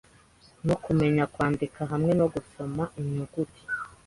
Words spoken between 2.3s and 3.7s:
gusoma inyuguti;